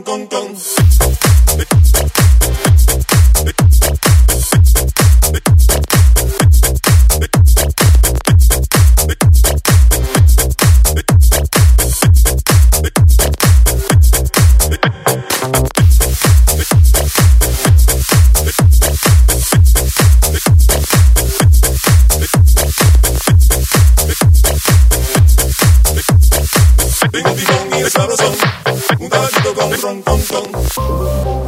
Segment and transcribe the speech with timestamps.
[0.00, 0.70] ron con con.
[29.98, 31.39] Tabacito con ron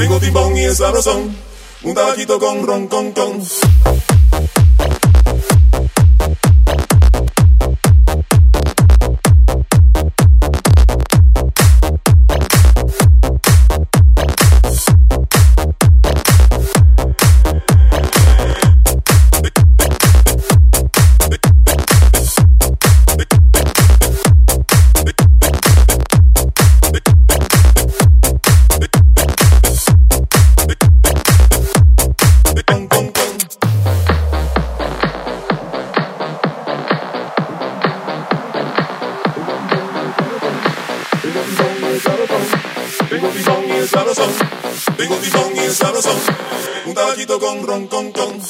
[0.00, 1.36] Tengo timbón y es sabrosón,
[1.82, 3.60] un tabaquito con ron con con.
[43.20, 44.30] Tengo timón y es sabrosón,
[44.96, 46.16] tengo timón y es sabrosón,
[46.86, 48.40] un tabaquito con ron con con.